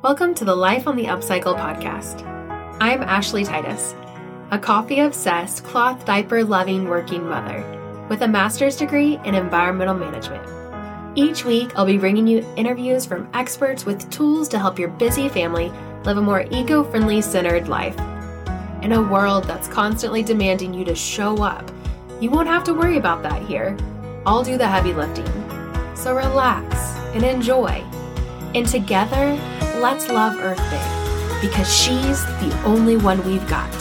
[0.00, 2.24] Welcome to the Life on the Upcycle podcast.
[2.80, 3.96] I'm Ashley Titus,
[4.52, 7.64] a coffee obsessed, cloth diaper loving working mother
[8.08, 10.46] with a master's degree in environmental management.
[11.18, 15.28] Each week, I'll be bringing you interviews from experts with tools to help your busy
[15.28, 15.72] family
[16.04, 17.98] live a more eco friendly centered life.
[18.84, 21.72] In a world that's constantly demanding you to show up,
[22.20, 23.76] you won't have to worry about that here.
[24.24, 25.26] I'll do the heavy lifting.
[25.96, 26.76] So relax
[27.16, 27.84] and enjoy.
[28.54, 29.36] And together,
[29.80, 33.72] let's love Earth big because she's the only one we've got.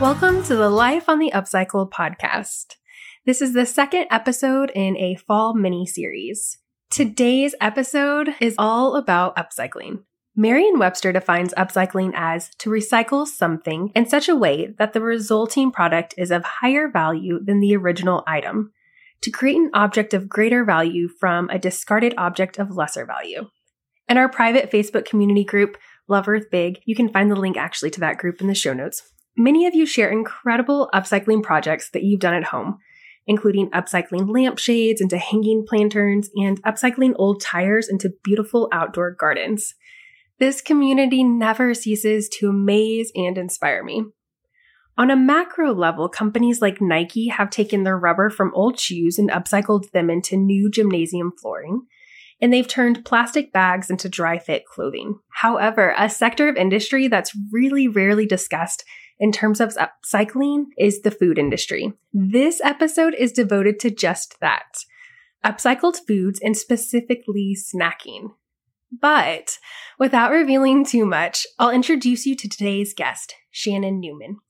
[0.00, 2.76] Welcome to the Life on the Upcycle podcast.
[3.26, 6.56] This is the second episode in a fall mini series.
[6.88, 10.04] Today's episode is all about upcycling.
[10.34, 15.70] Merriam Webster defines upcycling as to recycle something in such a way that the resulting
[15.70, 18.72] product is of higher value than the original item,
[19.22, 23.48] to create an object of greater value from a discarded object of lesser value.
[24.08, 25.76] In our private Facebook community group,
[26.08, 28.72] Love Earth Big, you can find the link actually to that group in the show
[28.72, 29.02] notes.
[29.36, 32.78] Many of you share incredible upcycling projects that you've done at home,
[33.26, 39.74] including upcycling lampshades into hanging lanterns and upcycling old tires into beautiful outdoor gardens.
[40.40, 44.06] This community never ceases to amaze and inspire me.
[45.00, 49.30] On a macro level, companies like Nike have taken their rubber from old shoes and
[49.30, 51.86] upcycled them into new gymnasium flooring,
[52.38, 55.18] and they've turned plastic bags into dry fit clothing.
[55.36, 58.84] However, a sector of industry that's really rarely discussed
[59.18, 61.94] in terms of upcycling is the food industry.
[62.12, 64.84] This episode is devoted to just that
[65.42, 68.32] upcycled foods and specifically snacking.
[68.92, 69.56] But
[69.98, 74.40] without revealing too much, I'll introduce you to today's guest, Shannon Newman.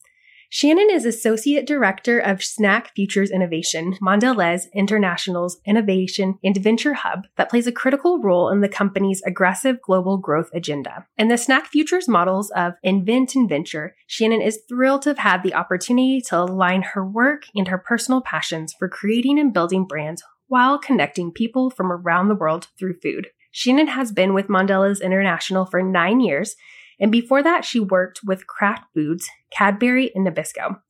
[0.52, 7.48] Shannon is Associate Director of Snack Futures Innovation, Mondelez International's innovation and venture hub that
[7.48, 11.06] plays a critical role in the company's aggressive global growth agenda.
[11.16, 15.44] In the Snack Futures models of Invent and Venture, Shannon is thrilled to have had
[15.44, 20.20] the opportunity to align her work and her personal passions for creating and building brands
[20.48, 23.28] while connecting people from around the world through food.
[23.52, 26.56] Shannon has been with Mondelez International for nine years,
[27.00, 30.81] and before that, she worked with Kraft Foods, Cadbury, and Nabisco.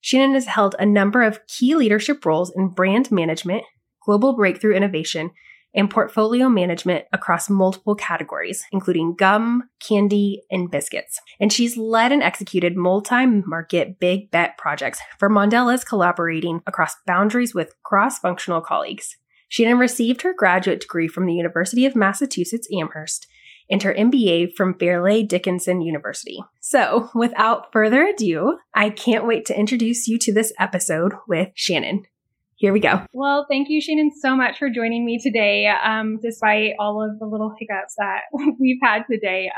[0.00, 3.62] Shannon has held a number of key leadership roles in brand management,
[4.04, 5.30] global breakthrough innovation,
[5.74, 11.20] and portfolio management across multiple categories, including gum, candy, and biscuits.
[11.40, 17.54] And she's led and executed multi market big bet projects for Mondelez, collaborating across boundaries
[17.54, 19.16] with cross functional colleagues.
[19.48, 23.26] Shannon received her graduate degree from the University of Massachusetts Amherst
[23.70, 26.42] and her MBA from Fairleigh Dickinson University.
[26.60, 32.04] So, without further ado, I can't wait to introduce you to this episode with Shannon.
[32.56, 33.04] Here we go.
[33.12, 37.26] Well, thank you, Shannon, so much for joining me today, um, despite all of the
[37.26, 38.20] little hiccups that
[38.60, 39.50] we've had today.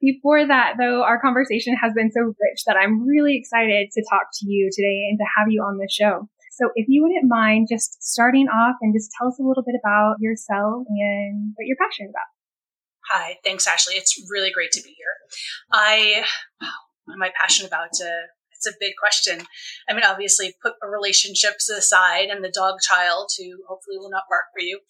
[0.00, 4.28] Before that, though, our conversation has been so rich that I'm really excited to talk
[4.34, 6.28] to you today and to have you on the show.
[6.52, 9.74] So if you wouldn't mind just starting off and just tell us a little bit
[9.74, 12.28] about yourself and what you're passionate about.
[13.10, 13.94] Hi, thanks, Ashley.
[13.94, 15.06] It's really great to be here.
[15.72, 16.24] I,
[17.04, 17.88] what am I passionate about?
[17.90, 19.46] It's a big question.
[19.88, 24.44] I mean, obviously, put relationships aside and the dog child, who hopefully will not bark
[24.54, 24.80] for you.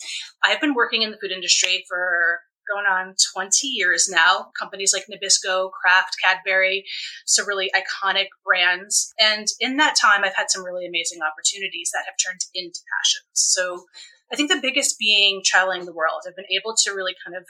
[0.44, 2.40] I've been working in the food industry for
[2.72, 4.50] going on 20 years now.
[4.58, 6.84] Companies like Nabisco, Kraft, Cadbury,
[7.26, 9.12] so really iconic brands.
[9.18, 13.26] And in that time, I've had some really amazing opportunities that have turned into passions.
[13.34, 13.84] So
[14.32, 16.22] I think the biggest being traveling the world.
[16.26, 17.44] I've been able to really kind of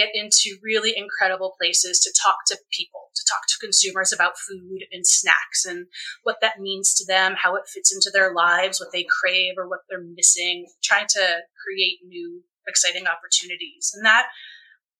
[0.00, 4.84] get into really incredible places to talk to people, to talk to consumers about food
[4.92, 5.86] and snacks and
[6.22, 9.68] what that means to them, how it fits into their lives, what they crave or
[9.68, 13.92] what they're missing, trying to create new exciting opportunities.
[13.94, 14.26] And that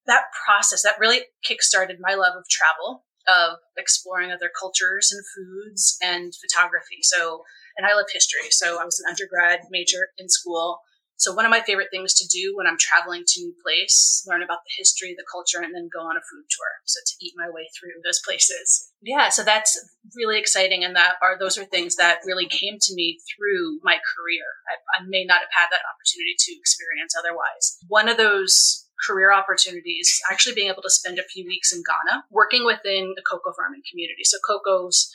[0.06, 5.97] that process that really kickstarted my love of travel, of exploring other cultures and foods
[6.03, 6.99] and photography.
[7.03, 7.44] So,
[7.77, 8.50] and I love history.
[8.50, 10.81] So I was an undergrad major in school.
[11.20, 14.43] So one of my favorite things to do when I'm traveling to new place, learn
[14.43, 16.72] about the history, the culture, and then go on a food tour.
[16.88, 18.88] So to eat my way through those places.
[19.02, 19.76] Yeah, so that's
[20.17, 20.82] really exciting.
[20.82, 24.44] And that are those are things that really came to me through my career.
[24.64, 27.76] I, I may not have had that opportunity to experience otherwise.
[27.88, 32.25] One of those career opportunities, actually being able to spend a few weeks in Ghana
[32.31, 34.25] working within the cocoa farming community.
[34.25, 35.12] So cocoa's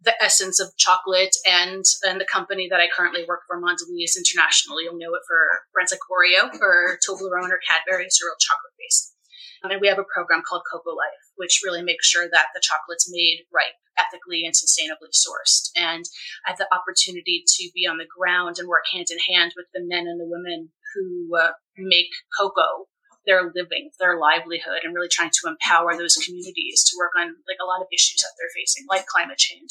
[0.00, 4.82] the essence of chocolate and and the company that I currently work for, Mondelez International.
[4.82, 9.14] You'll know it for brands like Oreo or Toblerone or Cadbury, it's real chocolate based.
[9.62, 13.06] And we have a program called Cocoa Life, which really makes sure that the chocolate's
[13.06, 15.70] made right, ethically and sustainably sourced.
[15.76, 16.04] And
[16.44, 19.66] I had the opportunity to be on the ground and work hand in hand with
[19.72, 22.90] the men and the women who uh, make cocoa
[23.26, 27.60] their living, their livelihood, and really trying to empower those communities to work on like
[27.62, 29.70] a lot of issues that they're facing, like climate change,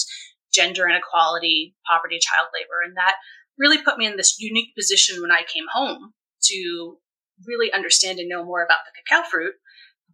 [0.53, 2.79] gender inequality, poverty, child labor.
[2.85, 3.15] And that
[3.57, 6.13] really put me in this unique position when I came home
[6.43, 6.97] to
[7.45, 9.55] really understand and know more about the cacao fruit,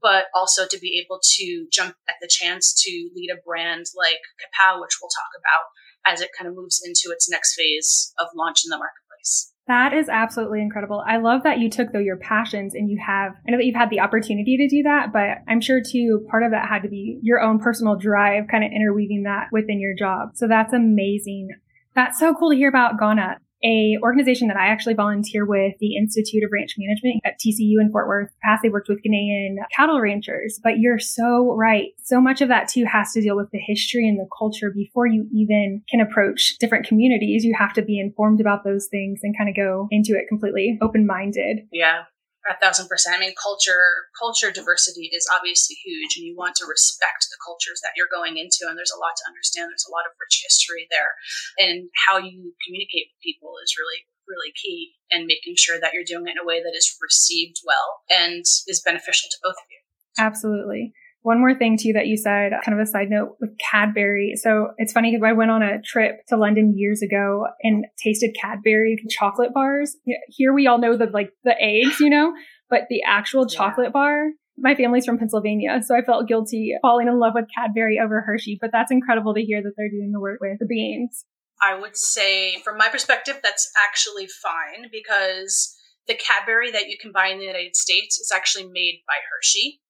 [0.01, 4.21] but also to be able to jump at the chance to lead a brand like
[4.39, 8.27] CaPao, which we'll talk about as it kind of moves into its next phase of
[8.35, 9.53] launch in the marketplace.
[9.67, 11.03] That is absolutely incredible.
[11.05, 13.75] I love that you took though your passions and you have, I know that you've
[13.75, 16.89] had the opportunity to do that, but I'm sure too, part of that had to
[16.89, 20.29] be your own personal drive, kind of interweaving that within your job.
[20.35, 21.49] So that's amazing.
[21.95, 25.95] That's so cool to hear about Ghana a organization that I actually volunteer with, the
[25.95, 28.31] Institute of Ranch Management at TCU in Fort Worth.
[28.43, 31.89] Past they worked with Ghanaian cattle ranchers, but you're so right.
[32.03, 35.07] So much of that too has to deal with the history and the culture before
[35.07, 37.43] you even can approach different communities.
[37.43, 40.77] You have to be informed about those things and kind of go into it completely
[40.81, 41.67] open minded.
[41.71, 42.03] Yeah
[42.47, 43.15] a thousand percent.
[43.15, 47.83] I mean, culture culture diversity is obviously huge, and you want to respect the cultures
[47.83, 48.65] that you're going into.
[48.65, 49.69] And there's a lot to understand.
[49.69, 51.15] There's a lot of rich history there,
[51.59, 54.95] and how you communicate with people is really really key.
[55.07, 58.43] And making sure that you're doing it in a way that is received well and
[58.43, 59.79] is beneficial to both of you.
[60.19, 60.91] Absolutely.
[61.27, 64.35] One more thing too that you said, kind of a side note with Cadbury.
[64.37, 68.33] So it's funny because I went on a trip to London years ago and tasted
[68.41, 69.97] Cadbury chocolate bars.
[70.29, 72.31] Here we all know the like the eggs, you know,
[72.69, 73.57] but the actual yeah.
[73.57, 74.27] chocolate bar.
[74.57, 78.57] My family's from Pennsylvania, so I felt guilty falling in love with Cadbury over Hershey.
[78.61, 81.25] But that's incredible to hear that they're doing the work with the beans.
[81.61, 85.75] I would say, from my perspective, that's actually fine because
[86.07, 89.81] the Cadbury that you can buy in the United States is actually made by Hershey.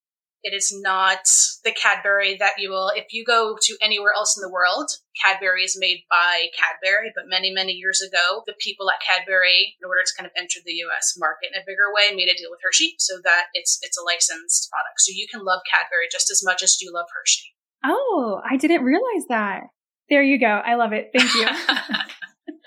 [0.42, 1.26] It is not
[1.64, 4.86] the Cadbury that you will, if you go to anywhere else in the world,
[5.18, 9.84] Cadbury is made by Cadbury, but many, many years ago, the people at Cadbury, in
[9.86, 12.50] order to kind of enter the US market in a bigger way, made a deal
[12.50, 15.02] with Hershey so that it's it's a licensed product.
[15.02, 17.50] So you can love Cadbury just as much as you love Hershey.
[17.84, 19.62] Oh, I didn't realize that.
[20.08, 20.46] There you go.
[20.46, 21.10] I love it.
[21.14, 21.46] Thank you.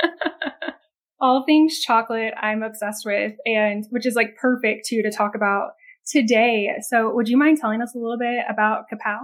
[1.21, 5.71] All things chocolate I'm obsessed with and which is like perfect too to talk about
[6.05, 6.69] today.
[6.81, 9.19] So would you mind telling us a little bit about CaPao?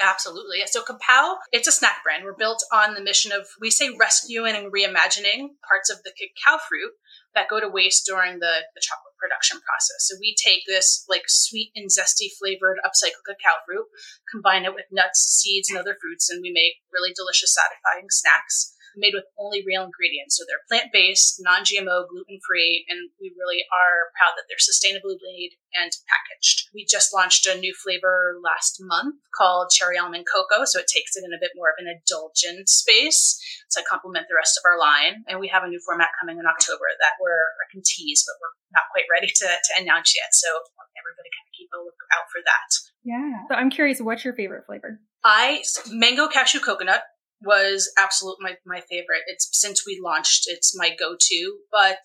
[0.00, 0.58] Absolutely.
[0.66, 2.24] So CaPao, it's a snack brand.
[2.24, 6.58] We're built on the mission of, we say rescuing and reimagining parts of the cacao
[6.68, 6.90] fruit
[7.34, 10.10] that go to waste during the, the chocolate production process.
[10.10, 13.86] So we take this like sweet and zesty flavored upcycled cacao fruit,
[14.32, 18.74] combine it with nuts, seeds, and other fruits, and we make really delicious, satisfying snacks
[18.96, 20.36] made with only real ingredients.
[20.36, 24.60] So they're plant based, non GMO, gluten free, and we really are proud that they're
[24.60, 26.68] sustainably made and packaged.
[26.74, 30.64] We just launched a new flavor last month called Cherry Almond Cocoa.
[30.64, 33.40] So it takes it in a bit more of an indulgent space
[33.72, 35.24] to complement the rest of our line.
[35.28, 38.36] And we have a new format coming in October that we're, I can tease, but
[38.40, 40.32] we're not quite ready to, to announce yet.
[40.36, 40.48] So
[40.96, 42.70] everybody kind of keep a look out for that.
[43.04, 43.48] Yeah.
[43.48, 45.00] So I'm curious, what's your favorite flavor?
[45.24, 47.02] I mango cashew coconut
[47.44, 49.22] was absolute my, my favorite.
[49.26, 52.04] It's since we launched, it's my go-to, but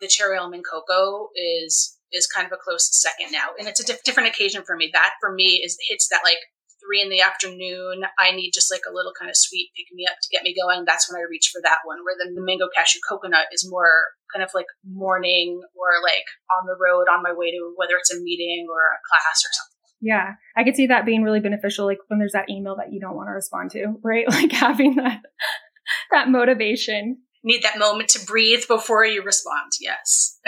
[0.00, 3.52] the cherry almond cocoa is is kind of a close second now.
[3.58, 4.90] And it's a diff- different occasion for me.
[4.92, 6.40] That for me is hits that like
[6.80, 8.08] three in the afternoon.
[8.18, 10.56] I need just like a little kind of sweet pick me up to get me
[10.56, 10.84] going.
[10.86, 12.00] That's when I reach for that one.
[12.00, 16.78] Where the mango cashew coconut is more kind of like morning or like on the
[16.80, 19.77] road on my way to whether it's a meeting or a class or something.
[20.00, 20.34] Yeah.
[20.56, 23.16] I could see that being really beneficial, like when there's that email that you don't
[23.16, 24.26] want to respond to, right?
[24.38, 25.22] Like having that,
[26.12, 27.18] that motivation.
[27.44, 29.72] Need that moment to breathe before you respond.
[29.80, 30.38] Yes.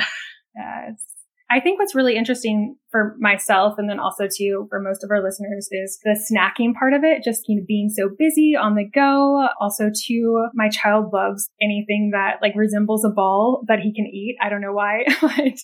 [0.57, 1.10] yes.
[1.51, 5.23] I think what's really interesting for myself and then also too for most of our
[5.23, 8.85] listeners is the snacking part of it, just you know, being so busy on the
[8.85, 9.49] go.
[9.61, 14.37] Also too, my child loves anything that like resembles a ball that he can eat.
[14.41, 15.59] I don't know why, but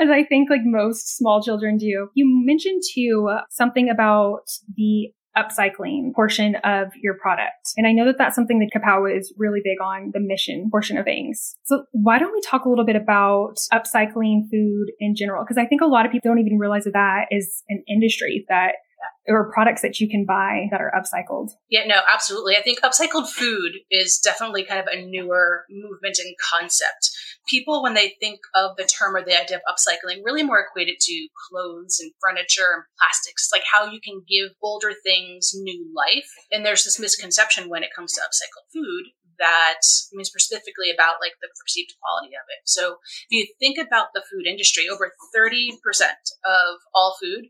[0.00, 2.10] as I think like most small children do.
[2.14, 4.42] You mentioned too something about
[4.76, 7.72] the upcycling portion of your product.
[7.76, 10.98] And I know that that's something that CaPao is really big on, the mission portion
[10.98, 11.54] of things.
[11.64, 15.44] So why don't we talk a little bit about upcycling food in general?
[15.44, 18.44] Because I think a lot of people don't even realize that that is an industry
[18.48, 18.72] that
[19.28, 21.50] or products that you can buy that are upcycled.
[21.68, 22.56] Yeah, no, absolutely.
[22.56, 27.10] I think upcycled food is definitely kind of a newer movement and concept.
[27.48, 30.96] People, when they think of the term or the idea of upcycling, really more equated
[31.00, 36.28] to clothes and furniture and plastics, like how you can give older things new life.
[36.52, 41.22] And there's this misconception when it comes to upcycled food that I means specifically about
[41.22, 42.66] like the perceived quality of it.
[42.66, 42.98] So
[43.30, 45.78] if you think about the food industry, over 30%
[46.44, 47.46] of all food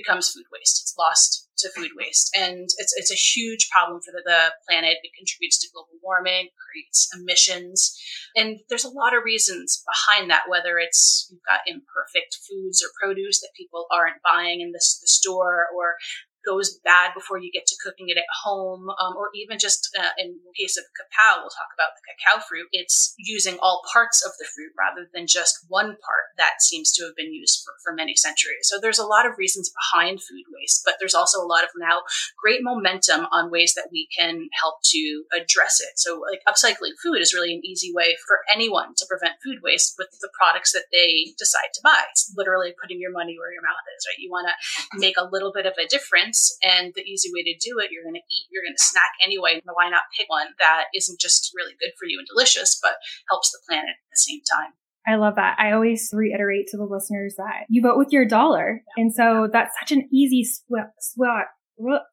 [0.00, 0.80] becomes food waste.
[0.82, 2.30] It's lost to food waste.
[2.34, 4.98] And it's, it's a huge problem for the, the planet.
[5.02, 7.96] It contributes to global warming, creates emissions.
[8.34, 12.88] And there's a lot of reasons behind that, whether it's you've got imperfect foods or
[13.00, 15.96] produce that people aren't buying in the, the store or
[16.44, 20.14] goes bad before you get to cooking it at home, um, or even just uh,
[20.18, 22.66] in the case of cacao, we'll talk about the cacao fruit.
[22.72, 27.04] It's using all parts of the fruit rather than just one part that seems to
[27.04, 28.68] have been used for, for many centuries.
[28.68, 31.70] So there's a lot of reasons behind food waste, but there's also a lot of
[31.76, 32.02] now
[32.40, 35.96] great momentum on ways that we can help to address it.
[35.96, 39.94] So like upcycling food is really an easy way for anyone to prevent food waste
[39.98, 42.00] with the products that they decide to buy.
[42.10, 44.18] It's literally putting your money where your mouth is, right?
[44.18, 46.29] You want to make a little bit of a difference
[46.62, 49.12] and the easy way to do it, you're going to eat, you're going to snack
[49.24, 49.60] anyway.
[49.64, 52.96] Why not pick one that isn't just really good for you and delicious, but
[53.28, 54.72] helps the planet at the same time?
[55.06, 55.56] I love that.
[55.58, 58.82] I always reiterate to the listeners that you vote with your dollar.
[58.96, 61.48] And so that's such an easy swap, swap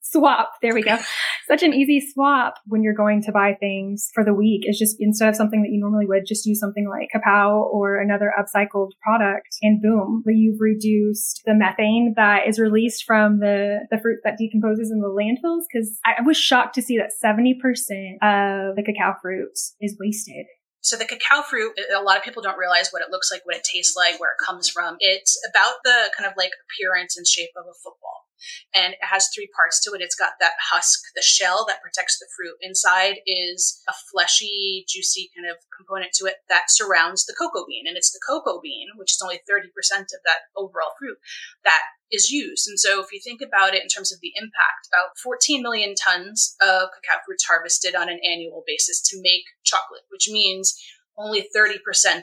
[0.02, 0.52] swap.
[0.62, 0.98] There we go.
[1.48, 4.98] Such an easy swap when you're going to buy things for the week is just
[5.00, 8.92] instead of something that you normally would, just use something like CaPao or another upcycled
[9.02, 14.38] product and boom, you've reduced the methane that is released from the, the fruit that
[14.38, 15.64] decomposes in the landfills.
[15.74, 17.54] Cause I was shocked to see that 70%
[18.22, 20.46] of the cacao fruit is wasted.
[20.82, 23.56] So the cacao fruit, a lot of people don't realize what it looks like, what
[23.56, 24.96] it tastes like, where it comes from.
[25.00, 28.17] It's about the kind of like appearance and shape of a football
[28.74, 30.01] and it has three parts to it.
[30.01, 32.58] It's got that husk, the shell that protects the fruit.
[32.62, 37.86] Inside is a fleshy, juicy kind of component to it that surrounds the cocoa bean.
[37.88, 39.70] And it's the cocoa bean, which is only 30%
[40.13, 41.17] of that overall fruit,
[41.63, 42.67] that is used.
[42.67, 45.96] And so if you think about it in terms of the impact, about 14 million
[45.96, 50.79] tons of cacao fruits harvested on an annual basis to make chocolate, which means
[51.18, 51.76] only 30%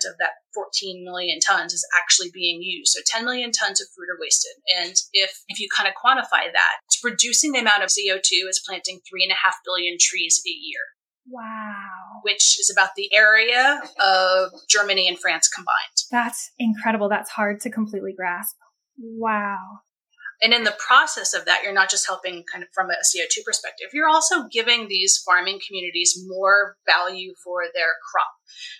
[0.07, 2.93] of that 14 million tons is actually being used.
[2.93, 4.53] So 10 million tons of fruit are wasted.
[4.81, 8.63] And if, if you kind of quantify that, it's reducing the amount of CO2 is
[8.67, 10.81] planting three and a half billion trees a year.
[11.27, 12.21] Wow.
[12.23, 15.75] Which is about the area of Germany and France combined.
[16.11, 17.09] That's incredible.
[17.09, 18.57] That's hard to completely grasp.
[18.99, 19.81] Wow.
[20.43, 23.45] And in the process of that, you're not just helping kind of from a CO2
[23.45, 28.29] perspective, you're also giving these farming communities more value for their crop.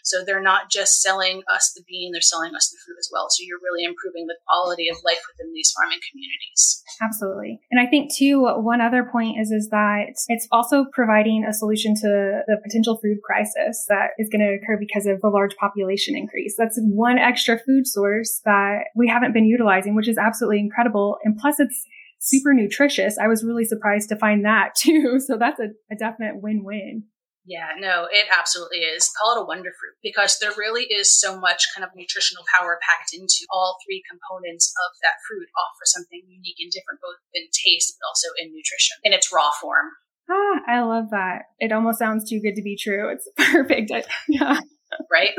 [0.03, 3.27] So they're not just selling us the bean, they're selling us the fruit as well.
[3.31, 6.83] So you're really improving the quality of life within these farming communities.
[7.03, 7.61] Absolutely.
[7.71, 11.95] And I think too, one other point is, is that it's also providing a solution
[11.95, 16.17] to the potential food crisis that is going to occur because of the large population
[16.17, 16.55] increase.
[16.57, 21.19] That's one extra food source that we haven't been utilizing, which is absolutely incredible.
[21.25, 21.87] And plus it's
[22.21, 23.19] super nutritious.
[23.19, 25.21] I was really surprised to find that too.
[25.21, 27.05] So that's a, a definite win-win.
[27.47, 29.13] Yeah, no, it absolutely is.
[29.21, 32.81] Call it a wonder fruit because there really is so much kind of nutritional power
[32.81, 37.45] packed into all three components of that fruit, offer something unique and different, both in
[37.53, 39.93] taste but also in nutrition in its raw form.
[40.31, 41.53] Ah, I love that.
[41.61, 43.13] It almost sounds too good to be true.
[43.13, 43.93] It's perfect.
[44.29, 44.61] yeah.
[45.13, 45.37] Right?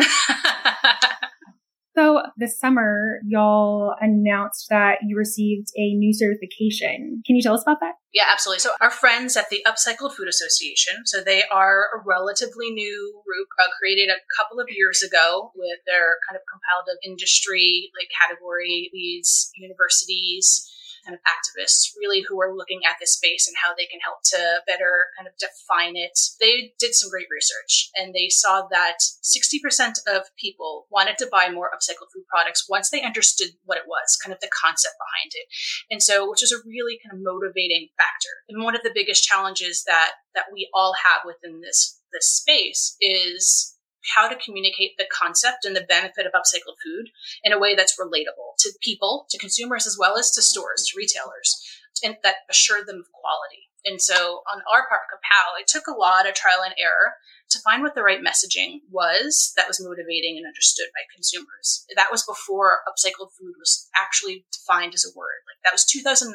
[1.97, 7.23] So this summer, y'all announced that you received a new certification.
[7.25, 7.93] Can you tell us about that?
[8.13, 8.59] Yeah, absolutely.
[8.59, 13.47] So our friends at the Upcycled Food Association, so they are a relatively new group
[13.63, 18.09] uh, created a couple of years ago with their kind of compiled of industry like
[18.11, 20.69] category, these universities,
[21.05, 24.19] kind of activists really who are looking at this space and how they can help
[24.25, 26.17] to better kind of define it.
[26.41, 31.50] They did some great research and they saw that 60% of people wanted to buy
[31.50, 35.31] more upcycled food products once they understood what it was, kind of the concept behind
[35.33, 35.47] it.
[35.91, 38.33] And so, which is a really kind of motivating factor.
[38.50, 42.95] And one of the biggest challenges that, that we all have within this, this space
[43.00, 43.75] is
[44.13, 47.09] how to communicate the concept and the benefit of upcycled food
[47.43, 50.97] in a way that's relatable to people, to consumers, as well as to stores, to
[50.97, 51.62] retailers,
[52.03, 53.69] and that assure them of quality.
[53.85, 57.13] And so on our part, CaPao, it took a lot of trial and error
[57.49, 61.85] to find what the right messaging was that was motivating and understood by consumers.
[61.95, 65.45] That was before upcycled food was actually defined as a word.
[65.45, 66.33] Like that was 2019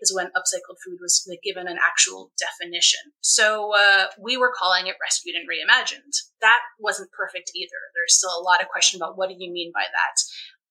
[0.00, 3.12] is when upcycled food was like, given an actual definition.
[3.20, 6.16] So uh, we were calling it rescued and reimagined.
[6.40, 7.92] That wasn't perfect either.
[7.92, 10.16] There's still a lot of question about what do you mean by that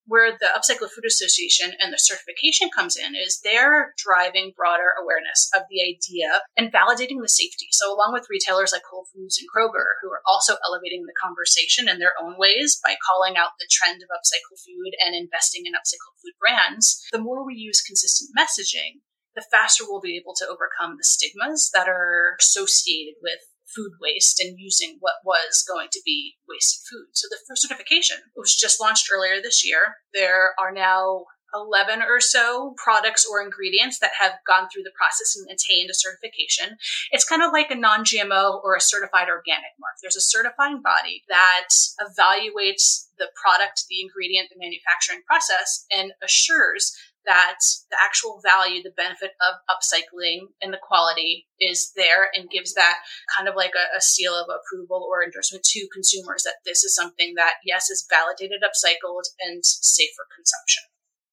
[0.05, 5.49] where the Upcycled Food Association and the certification comes in is they're driving broader awareness
[5.55, 7.67] of the idea and validating the safety.
[7.71, 11.87] So along with retailers like Whole Foods and Kroger, who are also elevating the conversation
[11.87, 15.73] in their own ways by calling out the trend of upcycled food and investing in
[15.73, 19.03] upcycled food brands, the more we use consistent messaging,
[19.35, 23.39] the faster we'll be able to overcome the stigmas that are associated with
[23.75, 27.07] food waste and using what was going to be wasted food.
[27.13, 29.95] So the first certification was just launched earlier this year.
[30.13, 35.37] There are now 11 or so products or ingredients that have gone through the process
[35.37, 36.77] and attained a certification.
[37.11, 39.93] It's kind of like a non GMO or a certified organic mark.
[40.01, 41.69] There's a certifying body that
[42.01, 48.95] evaluates the product, the ingredient, the manufacturing process, and assures that the actual value, the
[48.95, 52.97] benefit of upcycling and the quality is there and gives that
[53.37, 56.95] kind of like a, a, seal of approval or endorsement to consumers that this is
[56.95, 60.83] something that, yes, is validated, upcycled, and safe for consumption.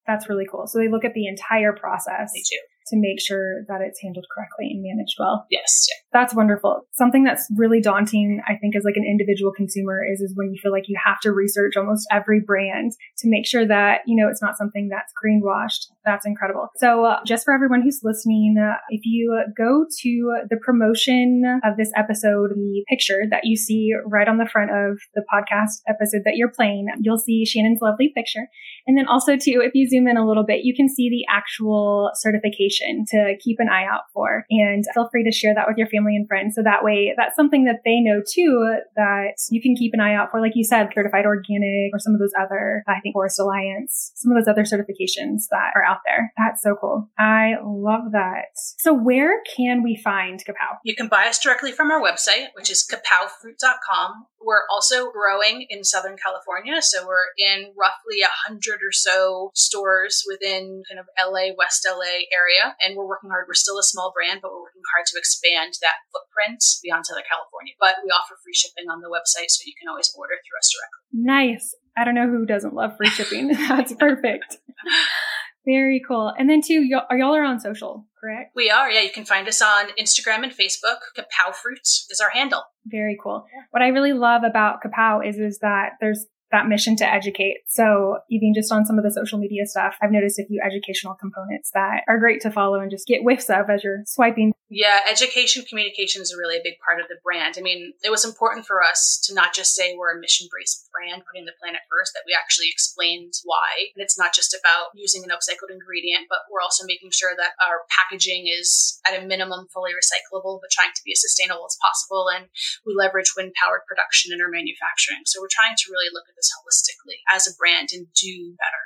[0.07, 0.67] That's really cool.
[0.67, 2.33] So they look at the entire process.
[2.33, 5.47] They do to make sure that it's handled correctly and managed well.
[5.51, 5.87] Yes.
[6.13, 6.83] That's wonderful.
[6.93, 10.61] Something that's really daunting, I think, as like an individual consumer is, is when you
[10.63, 14.29] feel like you have to research almost every brand to make sure that, you know,
[14.29, 15.87] it's not something that's greenwashed.
[16.05, 16.69] That's incredible.
[16.77, 21.77] So uh, just for everyone who's listening, uh, if you go to the promotion of
[21.77, 26.23] this episode, the picture that you see right on the front of the podcast episode
[26.25, 28.49] that you're playing, you'll see Shannon's lovely picture.
[28.87, 31.25] And then also too, if you zoom in a little bit, you can see the
[31.33, 34.45] actual certification information to keep an eye out for.
[34.51, 36.55] And feel free to share that with your family and friends.
[36.55, 40.15] So that way, that's something that they know too that you can keep an eye
[40.15, 40.41] out for.
[40.41, 44.33] Like you said, certified organic or some of those other, I think Forest Alliance, some
[44.33, 46.33] of those other certifications that are out there.
[46.37, 47.09] That's so cool.
[47.19, 48.53] I love that.
[48.79, 50.79] So where can we find CaPao?
[50.85, 54.27] You can buy us directly from our website, which is capaofruit.com.
[54.41, 56.81] We're also growing in Southern California.
[56.81, 62.25] So we're in roughly a hundred or so stores within kind of LA, West LA
[62.33, 62.77] area.
[62.81, 63.45] And we're working hard.
[63.47, 67.29] We're still a small brand, but we're working hard to expand that footprint beyond Southern
[67.29, 67.77] California.
[67.77, 70.73] But we offer free shipping on the website, so you can always order through us
[70.73, 71.01] directly.
[71.13, 71.75] Nice.
[71.97, 73.49] I don't know who doesn't love free shipping.
[73.69, 74.57] That's perfect.
[75.67, 76.33] Very cool.
[76.39, 78.53] And then too, y'all, are y'all are on social, correct?
[78.55, 78.91] We are.
[78.91, 80.99] Yeah, you can find us on Instagram and Facebook.
[81.17, 82.63] CaPao Fruits is our handle.
[82.87, 83.45] Very cool.
[83.71, 87.59] What I really love about CaPao is is that there's that mission to educate.
[87.67, 91.15] So even just on some of the social media stuff, I've noticed a few educational
[91.15, 94.53] components that are great to follow and just get whiffs of as you're swiping.
[94.71, 97.59] Yeah, education communication is really a big part of the brand.
[97.59, 100.87] I mean, it was important for us to not just say we're a mission based
[100.95, 103.91] brand, putting the planet first, that we actually explained why.
[103.99, 107.59] And it's not just about using an upcycled ingredient, but we're also making sure that
[107.59, 111.79] our packaging is at a minimum fully recyclable, but trying to be as sustainable as
[111.83, 112.31] possible.
[112.31, 112.47] And
[112.87, 115.27] we leverage wind powered production in our manufacturing.
[115.27, 118.85] So we're trying to really look at this holistically as a brand and do better.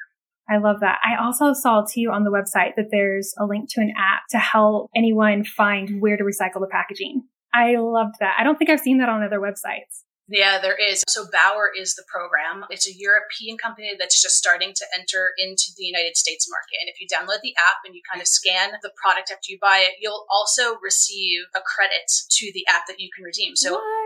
[0.49, 0.99] I love that.
[1.03, 4.39] I also saw too on the website that there's a link to an app to
[4.39, 7.25] help anyone find where to recycle the packaging.
[7.55, 8.37] I loved that.
[8.39, 10.05] I don't think I've seen that on other websites.
[10.27, 11.05] Yeah, there is.
[11.07, 12.65] So Bower is the program.
[12.71, 16.81] It's a European company that's just starting to enter into the United States market.
[16.81, 19.59] And if you download the app and you kind of scan the product after you
[19.61, 23.55] buy it, you'll also receive a credit to the app that you can redeem.
[23.55, 24.04] So what?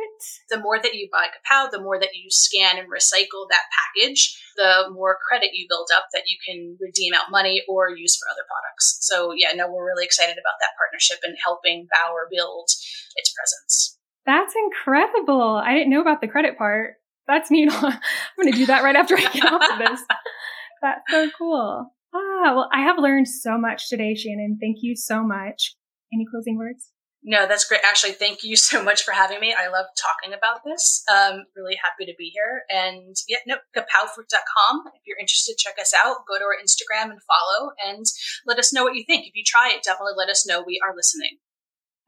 [0.50, 4.38] The more that you buy CaPao, the more that you scan and recycle that package,
[4.56, 8.28] the more credit you build up that you can redeem out money or use for
[8.30, 8.98] other products.
[9.00, 12.70] So yeah, no, we're really excited about that partnership and helping Bower build
[13.16, 13.98] its presence.
[14.26, 15.60] That's incredible.
[15.64, 16.94] I didn't know about the credit part.
[17.26, 17.70] That's neat.
[17.72, 18.00] I'm
[18.40, 20.00] going to do that right after I get off of this.
[20.82, 21.92] That's so cool.
[22.14, 24.58] Ah, well, I have learned so much today, Shannon.
[24.60, 25.74] Thank you so much.
[26.12, 26.90] Any closing words?
[27.22, 27.80] No, that's great.
[27.84, 29.54] Actually, thank you so much for having me.
[29.54, 31.02] I love talking about this.
[31.10, 32.62] Um, really happy to be here.
[32.70, 34.84] And yeah, no, capaofruit.com.
[34.94, 36.26] If you're interested, check us out.
[36.28, 38.04] Go to our Instagram and follow and
[38.46, 39.26] let us know what you think.
[39.26, 40.62] If you try it, definitely let us know.
[40.66, 41.38] We are listening.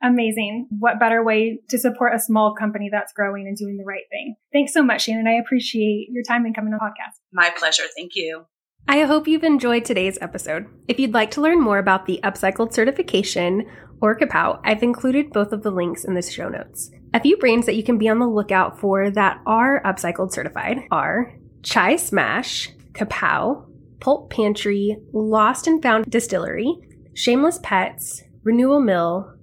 [0.02, 0.68] Amazing.
[0.78, 4.34] What better way to support a small company that's growing and doing the right thing?
[4.50, 5.26] Thanks so much, Shannon.
[5.26, 7.16] I appreciate your time and coming on the podcast.
[7.32, 7.82] My pleasure.
[7.94, 8.46] Thank you.
[8.88, 10.66] I hope you've enjoyed today's episode.
[10.88, 13.66] If you'd like to learn more about the upcycled certification
[14.00, 16.90] or CaPao, I've included both of the links in the show notes.
[17.12, 20.78] A few brands that you can be on the lookout for that are upcycled certified
[20.90, 23.66] are Chai Smash, CaPao,
[24.00, 26.74] Pulp Pantry, Lost and Found Distillery,
[27.14, 29.34] Shameless Pets, Renewal Mill,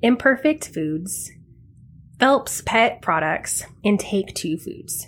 [0.00, 1.30] Imperfect Foods,
[2.18, 5.06] Phelps Pet Products, and Take Two Foods.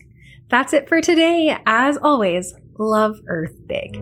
[0.49, 1.57] That's it for today.
[1.65, 3.95] As always, love Earth Big.